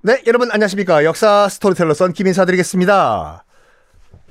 네, 0.00 0.22
여러분 0.26 0.50
안녕하십니까. 0.52 1.04
역사 1.04 1.48
스토리텔러 1.48 1.94
썬킴 1.94 2.26
인사드리겠습니다. 2.28 3.44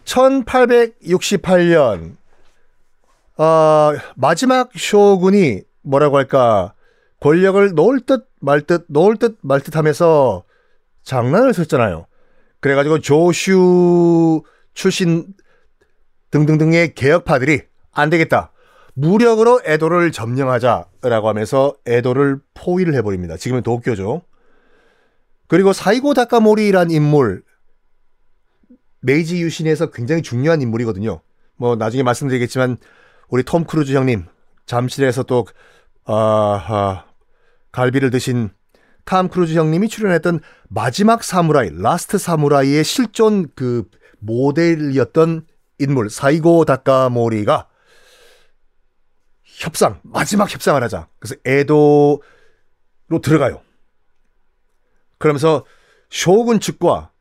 1868년, 0.05 2.15
어, 3.37 3.91
마지막 4.15 4.69
쇼군이 4.73 5.61
뭐라고 5.81 6.17
할까, 6.17 6.73
권력을 7.19 7.73
놓을 7.73 8.01
듯 8.05 8.27
말 8.39 8.61
듯, 8.61 8.85
놓을 8.87 9.17
듯 9.17 9.37
말 9.41 9.61
듯 9.61 9.75
하면서 9.75 10.43
장난을 11.03 11.53
쳤잖아요. 11.53 12.05
그래가지고 12.59 12.99
조슈 12.99 14.43
출신 14.73 15.27
등등등의 16.31 16.93
개혁파들이 16.93 17.61
안 17.91 18.09
되겠다. 18.09 18.51
무력으로 18.93 19.61
에도를 19.65 20.11
점령하자라고 20.11 21.29
하면서 21.29 21.73
에도를 21.85 22.39
포위를 22.53 22.93
해버립니다. 22.95 23.37
지금은 23.37 23.63
도쿄죠. 23.63 24.21
그리고 25.47 25.73
사이고 25.73 26.13
다카모리란 26.13 26.91
인물 26.91 27.43
메이지 28.99 29.41
유신에서 29.41 29.91
굉장히 29.91 30.21
중요한 30.21 30.61
인물이거든요. 30.61 31.21
뭐 31.55 31.75
나중에 31.75 32.03
말씀드리겠지만 32.03 32.77
우리 33.29 33.43
톰 33.43 33.63
크루즈 33.63 33.93
형님 33.93 34.25
잠실에서 34.65 35.23
또 35.23 35.45
아, 36.05 36.13
아, 36.13 37.05
갈비를 37.71 38.09
드신 38.11 38.49
탐 39.05 39.29
크루즈 39.29 39.53
형님이 39.53 39.87
출연했던 39.87 40.41
마지막 40.67 41.23
사무라이, 41.23 41.69
라스트 41.73 42.17
사무라이의 42.17 42.83
실존 42.83 43.47
그 43.55 43.83
모델이었던 44.19 45.47
인물 45.79 46.09
사이고 46.09 46.65
다카모리가 46.65 47.67
협상, 49.43 49.99
마지막 50.03 50.53
협상을 50.53 50.81
하자. 50.83 51.07
그래서 51.19 51.35
에도로 51.45 52.21
들어가요. 53.21 53.61
그러면서 55.17 55.65
쇼군 56.09 56.59
측과 56.59 57.11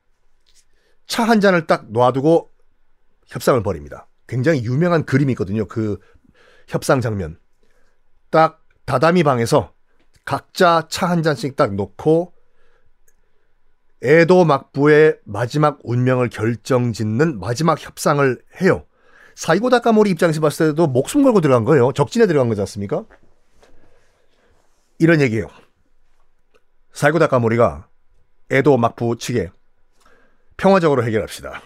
차 1.06 1.24
한 1.24 1.40
잔을 1.40 1.66
딱 1.66 1.90
놔두고 1.92 2.50
협상을 3.28 3.62
벌입니다. 3.62 4.08
굉장히 4.26 4.64
유명한 4.64 5.04
그림이 5.04 5.32
있거든요. 5.32 5.66
그 5.66 5.98
협상 6.68 7.00
장면. 7.00 7.38
딱 8.30 8.64
다다미 8.86 9.22
방에서 9.22 9.72
각자 10.24 10.86
차 10.88 11.06
한 11.06 11.22
잔씩 11.22 11.56
딱 11.56 11.74
놓고 11.74 12.34
에도 14.02 14.44
막부의 14.44 15.18
마지막 15.24 15.78
운명을 15.82 16.28
결정짓는 16.28 17.38
마지막 17.40 17.80
협상을 17.84 18.42
해요. 18.60 18.84
사이고 19.34 19.70
다카모리 19.70 20.10
입장에서 20.10 20.40
봤을 20.40 20.70
때도 20.70 20.86
목숨 20.88 21.22
걸고 21.22 21.40
들어간 21.40 21.64
거예요. 21.64 21.92
적진에 21.92 22.26
들어간 22.26 22.48
거지 22.48 22.60
않습니까? 22.60 23.04
이런 24.98 25.20
얘기예요. 25.20 25.48
사이고 26.96 27.18
다카모리가 27.18 27.88
에도 28.50 28.78
막부 28.78 29.16
측에 29.18 29.50
평화적으로 30.56 31.04
해결합시다. 31.04 31.60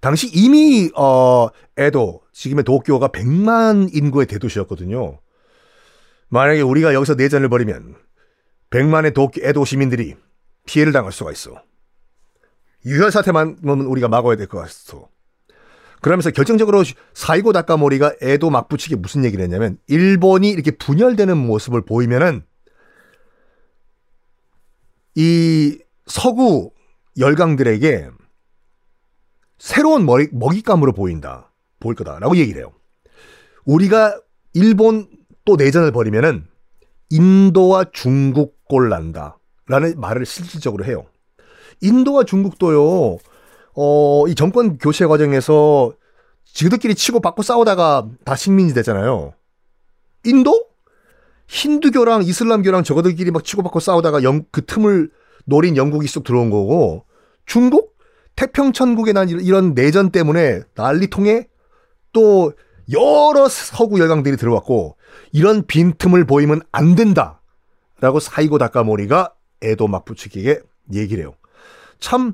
당시 0.00 0.28
이미 0.34 0.90
어 0.96 1.46
에도 1.76 2.22
지금의 2.32 2.64
도쿄가 2.64 3.08
100만 3.08 3.94
인구의 3.94 4.26
대도시였거든요. 4.26 5.20
만약에 6.28 6.60
우리가 6.60 6.92
여기서 6.92 7.14
내전을 7.14 7.48
벌이면 7.50 7.94
100만의 8.70 9.14
도쿄 9.14 9.40
에도 9.44 9.64
시민들이 9.64 10.16
피해를 10.66 10.92
당할 10.92 11.12
수가 11.12 11.30
있어. 11.30 11.62
유혈 12.84 13.12
사태만은 13.12 13.86
우리가 13.86 14.08
막아야 14.08 14.34
될 14.34 14.48
것 14.48 14.58
같소. 14.58 15.08
그러면서 16.00 16.32
결정적으로 16.32 16.82
사이고 17.14 17.52
다카모리가 17.52 18.14
에도 18.22 18.50
막부 18.50 18.76
측에 18.76 18.96
무슨 18.96 19.24
얘기를 19.24 19.44
했냐면 19.44 19.78
일본이 19.86 20.50
이렇게 20.50 20.72
분열되는 20.72 21.36
모습을 21.36 21.82
보이면은 21.84 22.44
이 25.14 25.78
서구 26.06 26.72
열강들에게 27.18 28.08
새로운 29.58 30.06
먹이, 30.06 30.28
먹잇감으로 30.32 30.92
보인다. 30.92 31.52
보일 31.78 31.96
거다라고 31.96 32.36
얘기를 32.36 32.60
해요. 32.60 32.72
우리가 33.64 34.18
일본 34.54 35.08
또 35.44 35.56
내전을 35.56 35.92
벌이면은 35.92 36.46
인도와 37.10 37.84
중국 37.92 38.64
꼴 38.64 38.88
난다. 38.88 39.38
라는 39.66 39.98
말을 40.00 40.26
실질적으로 40.26 40.84
해요. 40.84 41.06
인도와 41.80 42.24
중국도요, 42.24 43.18
어, 43.74 44.28
이 44.28 44.34
정권 44.34 44.78
교체 44.78 45.06
과정에서 45.06 45.92
지들끼리 46.44 46.94
치고 46.94 47.20
받고 47.20 47.42
싸우다가 47.42 48.08
다 48.24 48.36
식민지 48.36 48.74
됐잖아요. 48.74 49.34
인도? 50.24 50.66
힌두교랑 51.52 52.22
이슬람교랑 52.22 52.82
저거들끼리 52.82 53.30
막 53.30 53.44
치고받고 53.44 53.78
싸우다가 53.78 54.22
영, 54.22 54.42
그 54.50 54.64
틈을 54.64 55.10
노린 55.44 55.76
영국이 55.76 56.08
쑥 56.08 56.24
들어온 56.24 56.48
거고 56.48 57.04
중국 57.44 57.94
태평천국에 58.36 59.12
난 59.12 59.28
이런 59.28 59.74
내전 59.74 60.10
때문에 60.10 60.62
난리통에 60.74 61.48
또 62.14 62.54
여러 62.90 63.48
서구 63.48 64.00
열강들이 64.00 64.38
들어왔고 64.38 64.96
이런 65.32 65.66
빈틈을 65.66 66.24
보이면 66.24 66.62
안 66.72 66.94
된다라고 66.94 68.18
사이고 68.18 68.56
다카모리가 68.56 69.34
에도 69.60 69.88
마푸치기에게 69.88 70.60
얘기를 70.94 71.22
해요. 71.22 71.34
참 72.00 72.32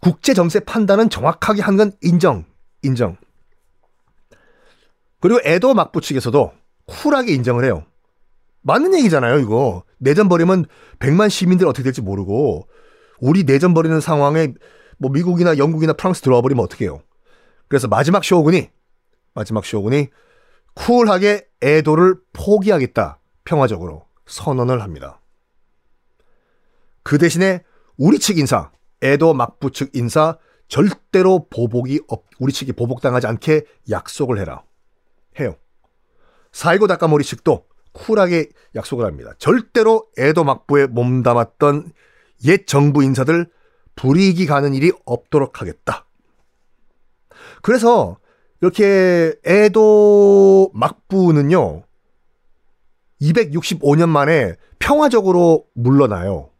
국제 0.00 0.32
정세 0.32 0.58
판단은 0.60 1.10
정확하게 1.10 1.60
한 1.60 1.76
건 1.76 1.92
인정, 2.00 2.46
인정. 2.82 3.18
그리고 5.20 5.38
에도 5.44 5.74
막부 5.74 6.00
측에서도 6.00 6.50
쿨하게 6.86 7.34
인정을 7.34 7.64
해요. 7.64 7.84
맞는 8.62 8.94
얘기잖아요, 8.98 9.38
이거. 9.38 9.84
내전 9.98 10.28
벌이면 10.28 10.66
100만 10.98 11.30
시민들 11.30 11.66
어떻게 11.66 11.84
될지 11.84 12.00
모르고 12.00 12.68
우리 13.20 13.44
내전 13.44 13.74
벌이는 13.74 14.00
상황에 14.00 14.54
뭐 14.98 15.10
미국이나 15.10 15.58
영국이나 15.58 15.92
프랑스 15.92 16.20
들어와 16.22 16.40
버리면 16.40 16.64
어떻게 16.64 16.84
해요? 16.84 17.02
그래서 17.68 17.88
마지막 17.88 18.24
쇼군이 18.24 18.70
마지막 19.34 19.64
쇼군이 19.64 20.08
쿨하게 20.74 21.46
에도를 21.60 22.16
포기하겠다. 22.32 23.18
평화적으로 23.44 24.06
선언을 24.26 24.82
합니다. 24.82 25.20
그 27.02 27.18
대신에 27.18 27.62
우리 27.96 28.18
측 28.18 28.38
인사, 28.38 28.70
에도 29.02 29.34
막부 29.34 29.72
측 29.72 29.90
인사 29.94 30.38
절대로 30.68 31.46
보복이 31.50 32.00
없, 32.08 32.24
우리 32.38 32.52
측이 32.52 32.72
보복당하지 32.72 33.26
않게 33.26 33.64
약속을 33.90 34.38
해라. 34.38 34.62
해요. 35.38 35.56
사이고 36.52 36.86
다카모리 36.86 37.24
측도 37.24 37.66
쿨하게 37.92 38.48
약속을 38.74 39.04
합니다. 39.04 39.32
절대로 39.38 40.06
에도 40.16 40.44
막부에 40.44 40.86
몸담았던 40.86 41.92
옛 42.46 42.66
정부 42.66 43.02
인사들 43.02 43.50
불이익이 43.96 44.46
가는 44.46 44.74
일이 44.74 44.92
없도록 45.04 45.60
하겠다. 45.60 46.06
그래서 47.62 48.18
이렇게 48.60 49.34
에도 49.44 50.70
막부는요, 50.74 51.82
265년 53.20 54.08
만에 54.08 54.56
평화적으로 54.78 55.66
물러나요. 55.74 56.50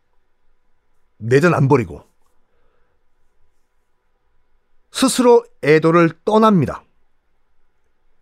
내전 1.19 1.55
안 1.55 1.69
벌이고. 1.69 2.03
스스로 4.91 5.45
에도를 5.63 6.11
떠납니다. 6.25 6.85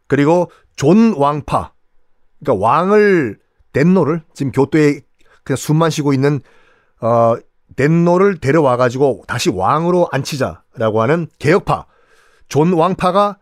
그리고 0.07 0.51
존왕파, 0.77 1.73
그러니까 2.41 2.67
왕을 2.67 3.39
덴노를 3.73 4.23
지금 4.35 4.53
교토에 4.53 5.01
그냥 5.45 5.57
숨만 5.57 5.91
쉬고 5.91 6.13
있는 6.13 6.41
어 7.01 7.37
덴노를 7.77 8.39
데려와 8.39 8.77
가지고 8.77 9.25
다시 9.27 9.51
왕으로 9.51 10.09
앉히자라고 10.11 11.03
하는 11.03 11.29
개혁파 11.39 11.87
존왕파가 12.49 13.39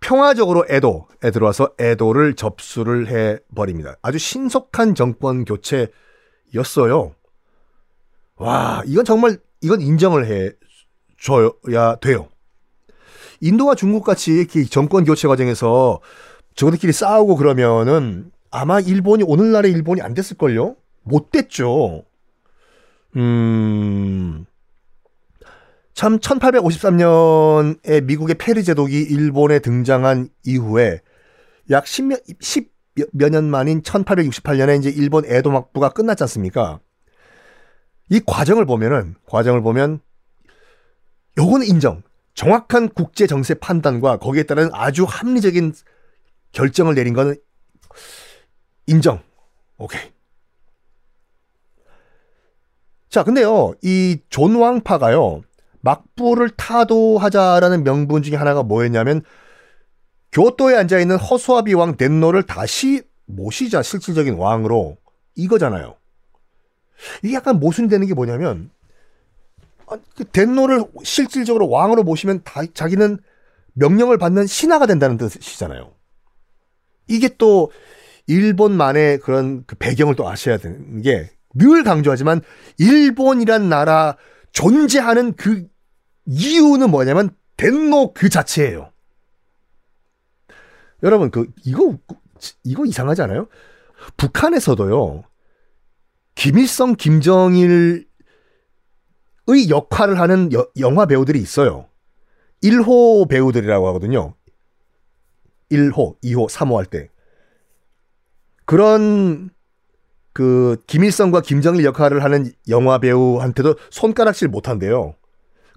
평화적으로 0.00 0.64
에도에 0.68 1.30
들어와서 1.32 1.70
에도를 1.78 2.34
접수를 2.34 3.08
해 3.08 3.38
버립니다. 3.54 3.96
아주 4.02 4.18
신속한 4.18 4.94
정권 4.94 5.44
교체였어요. 5.44 7.14
와, 8.36 8.82
이건 8.86 9.04
정말 9.04 9.38
이건 9.62 9.80
인정을 9.80 10.26
해 10.26 10.52
줘야 11.18 11.96
돼요. 11.96 12.28
인도와 13.40 13.74
중국 13.74 14.04
같이 14.04 14.46
정권 14.70 15.04
교체 15.04 15.28
과정에서 15.28 16.00
저들끼리 16.56 16.92
싸우고 16.92 17.36
그러면은 17.36 18.32
아마 18.50 18.80
일본이 18.80 19.22
오늘날의 19.22 19.70
일본이 19.70 20.00
안 20.00 20.14
됐을걸요? 20.14 20.76
못 21.02 21.30
됐죠. 21.30 22.04
음. 23.16 24.46
참 25.94 26.18
1853년에 26.18 28.04
미국의 28.04 28.36
페르 28.36 28.62
제독이 28.62 29.00
일본에 29.02 29.58
등장한 29.60 30.28
이후에 30.44 31.00
약 31.70 31.84
10몇, 31.84 32.22
10몇 32.38 33.30
년 33.30 33.48
만인 33.50 33.82
1868년에 33.82 34.78
이제 34.78 34.90
일본 34.90 35.24
에도 35.26 35.50
막부가 35.50 35.90
끝났지 35.90 36.22
않습니까? 36.24 36.80
이 38.10 38.20
과정을 38.24 38.66
보면은 38.66 39.14
과정을 39.26 39.62
보면 39.62 40.00
요거는 41.38 41.66
인정. 41.66 42.02
정확한 42.34 42.90
국제 42.90 43.26
정세 43.26 43.54
판단과 43.54 44.18
거기에 44.18 44.42
따른 44.42 44.68
아주 44.74 45.06
합리적인 45.08 45.72
결정을 46.56 46.94
내린 46.94 47.12
거는 47.12 47.36
인정. 48.86 49.22
오케이. 49.76 50.00
자, 53.10 53.22
근데요, 53.22 53.74
이 53.82 54.20
존왕파가요, 54.30 55.42
막부를 55.80 56.50
타도하자라는 56.56 57.84
명분 57.84 58.22
중에 58.22 58.36
하나가 58.36 58.62
뭐였냐면, 58.62 59.22
교토에 60.32 60.76
앉아있는 60.76 61.16
허수아비 61.16 61.74
왕 61.74 61.96
덴노를 61.96 62.44
다시 62.44 63.02
모시자, 63.26 63.82
실질적인 63.82 64.34
왕으로. 64.34 64.96
이거잖아요. 65.34 65.96
이게 67.22 67.34
약간 67.34 67.60
모순되는 67.60 68.06
게 68.06 68.14
뭐냐면, 68.14 68.70
아, 69.88 69.98
그 70.16 70.24
덴노를 70.24 70.84
실질적으로 71.04 71.68
왕으로 71.68 72.02
모시면 72.02 72.40
다, 72.44 72.62
자기는 72.72 73.18
명령을 73.74 74.16
받는 74.16 74.46
신하가 74.46 74.86
된다는 74.86 75.18
뜻이잖아요. 75.18 75.95
이게 77.08 77.28
또 77.38 77.70
일본만의 78.26 79.18
그런 79.20 79.64
그 79.66 79.76
배경을 79.76 80.16
또 80.16 80.28
아셔야 80.28 80.56
되는 80.58 81.02
게 81.02 81.30
늘 81.58 81.82
강조하지만 81.84 82.42
일본이란 82.78 83.68
나라 83.68 84.16
존재하는 84.52 85.34
그 85.34 85.66
이유는 86.26 86.90
뭐냐면 86.90 87.30
덴노 87.56 88.12
그 88.12 88.28
자체예요. 88.28 88.92
여러분 91.02 91.30
그 91.30 91.50
이거 91.64 91.96
이거 92.64 92.84
이상하지 92.84 93.22
않아요? 93.22 93.48
북한에서도요. 94.16 95.24
김일성, 96.34 96.94
김정일의 96.96 98.04
역할을 99.70 100.20
하는 100.20 100.52
여, 100.52 100.68
영화 100.78 101.06
배우들이 101.06 101.40
있어요. 101.40 101.88
1호 102.62 103.28
배우들이라고 103.28 103.88
하거든요. 103.88 104.34
1호, 105.70 106.20
2호, 106.22 106.48
3호 106.48 106.76
할 106.76 106.86
때. 106.86 107.08
그런 108.64 109.50
그 110.32 110.76
김일성과 110.86 111.40
김정일 111.40 111.84
역할을 111.84 112.22
하는 112.22 112.52
영화 112.68 112.98
배우한테도 112.98 113.76
손가락질 113.90 114.48
못 114.48 114.68
한대요. 114.68 115.14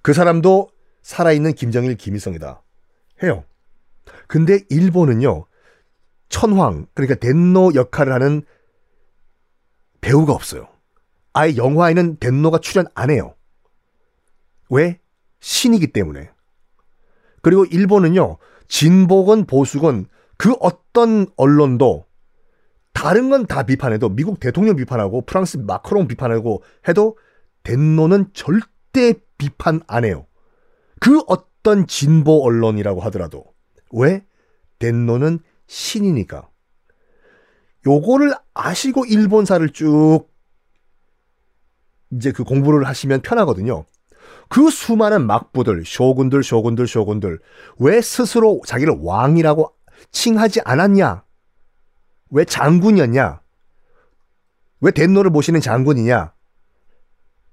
그 0.02 0.14
사람도 0.14 0.70
살아있는 1.02 1.54
김정일, 1.54 1.96
김일성이다. 1.96 2.62
해요. 3.24 3.44
근데 4.28 4.60
일본은요, 4.70 5.46
천황, 6.30 6.88
그러니까 6.94 7.16
덴노 7.16 7.74
역할을 7.76 8.14
하는 8.14 8.44
배우가 10.02 10.34
없어요. 10.34 10.68
아예 11.34 11.56
영화에는 11.56 12.18
덴노가 12.18 12.60
출연 12.60 12.86
안 12.96 13.10
해요. 13.10 13.36
왜? 14.70 15.00
신이기 15.40 15.88
때문에. 15.88 16.30
그리고 17.42 17.66
일본은요, 17.66 18.38
진보건 18.70 19.46
보수건 19.46 20.06
그 20.38 20.54
어떤 20.62 21.28
언론도 21.36 22.06
다른 22.94 23.30
건 23.30 23.46
다 23.46 23.64
비판해도 23.64 24.10
미국 24.10 24.40
대통령 24.40 24.76
비판하고 24.76 25.26
프랑스 25.26 25.58
마크롱 25.58 26.08
비판하고 26.08 26.64
해도 26.88 27.18
덴노는 27.64 28.32
절대 28.34 29.14
비판 29.38 29.82
안 29.88 30.06
해요. 30.06 30.26
그 31.00 31.20
어떤 31.28 31.88
진보 31.88 32.44
언론이라고 32.44 33.02
하더라도 33.02 33.46
왜? 33.92 34.26
덴노는 34.80 35.40
신이니까. 35.68 36.50
요거를 37.88 38.34
아시고 38.54 39.06
일본사를 39.06 39.68
쭉 39.70 40.26
이제 42.12 42.32
그 42.32 42.44
공부를 42.44 42.86
하시면 42.86 43.22
편하거든요. 43.22 43.86
그 44.50 44.70
수많은 44.70 45.28
막부들, 45.28 45.84
쇼군들, 45.86 46.44
쇼군들, 46.44 46.88
쇼군들, 46.88 47.40
왜 47.78 48.02
스스로 48.02 48.62
자기를 48.66 48.96
왕이라고 49.02 49.74
칭하지 50.12 50.62
않았냐? 50.66 51.24
왜 52.32 52.46
장군이었냐? 52.46 53.42
왜 54.82 54.92
덴노를 54.92 55.30
모시는 55.32 55.62
장군이냐? 55.62 56.34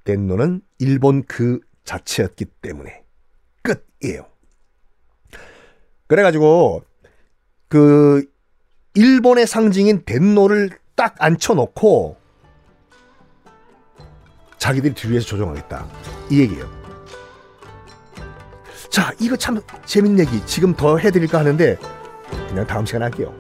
덴노는 0.05 0.63
일본 0.79 1.25
그 1.25 1.61
자체였기 1.85 2.47
때문에 2.63 3.05
끝이에요. 3.63 4.27
그래가지고 6.07 6.83
그 7.69 8.25
일본의 8.95 9.47
상징인 9.47 10.05
덴노를 10.05 10.71
딱 10.95 11.17
앉혀놓고 11.19 12.17
자기들이 14.59 14.95
뒤에서 14.95 15.27
조정하겠다 15.27 15.87
이 16.31 16.41
얘기예요. 16.41 16.69
자 18.89 19.13
이거 19.19 19.37
참 19.37 19.61
재밌는 19.85 20.21
얘기 20.21 20.45
지금 20.47 20.75
더 20.75 20.97
해드릴까 20.99 21.39
하는데 21.39 21.79
그냥 22.49 22.67
다음 22.67 22.87
시간에 22.87 23.05
할게요. 23.05 23.35